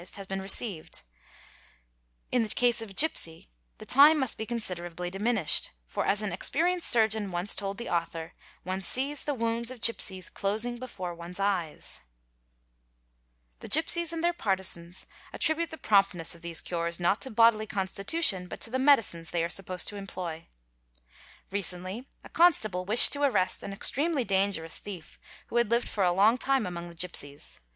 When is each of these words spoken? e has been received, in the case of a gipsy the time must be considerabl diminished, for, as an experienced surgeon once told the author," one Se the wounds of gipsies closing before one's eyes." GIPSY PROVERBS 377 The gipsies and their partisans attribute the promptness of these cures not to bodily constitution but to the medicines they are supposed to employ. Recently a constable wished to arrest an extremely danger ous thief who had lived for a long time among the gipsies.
e 0.01 0.05
has 0.15 0.25
been 0.25 0.41
received, 0.41 1.03
in 2.31 2.41
the 2.41 2.49
case 2.49 2.81
of 2.81 2.89
a 2.89 2.93
gipsy 2.95 3.51
the 3.77 3.85
time 3.85 4.17
must 4.17 4.35
be 4.35 4.47
considerabl 4.47 5.11
diminished, 5.11 5.69
for, 5.85 6.07
as 6.07 6.23
an 6.23 6.31
experienced 6.31 6.89
surgeon 6.89 7.29
once 7.29 7.53
told 7.53 7.77
the 7.77 7.87
author," 7.87 8.33
one 8.63 8.81
Se 8.81 9.13
the 9.13 9.35
wounds 9.35 9.69
of 9.69 9.79
gipsies 9.79 10.27
closing 10.27 10.79
before 10.79 11.13
one's 11.13 11.39
eyes." 11.39 12.01
GIPSY 13.61 13.67
PROVERBS 13.69 13.93
377 13.93 13.99
The 13.99 14.01
gipsies 14.01 14.11
and 14.13 14.23
their 14.23 14.33
partisans 14.33 15.05
attribute 15.33 15.69
the 15.69 15.77
promptness 15.77 16.33
of 16.33 16.41
these 16.41 16.61
cures 16.61 16.99
not 16.99 17.21
to 17.21 17.29
bodily 17.29 17.67
constitution 17.67 18.47
but 18.47 18.59
to 18.61 18.71
the 18.71 18.79
medicines 18.79 19.29
they 19.29 19.43
are 19.43 19.49
supposed 19.49 19.87
to 19.89 19.97
employ. 19.97 20.47
Recently 21.51 22.07
a 22.23 22.29
constable 22.29 22.85
wished 22.85 23.13
to 23.13 23.21
arrest 23.21 23.61
an 23.61 23.71
extremely 23.71 24.23
danger 24.23 24.65
ous 24.65 24.79
thief 24.79 25.19
who 25.49 25.57
had 25.57 25.69
lived 25.69 25.87
for 25.87 26.03
a 26.03 26.11
long 26.11 26.39
time 26.39 26.65
among 26.65 26.89
the 26.89 26.95
gipsies. 26.95 27.59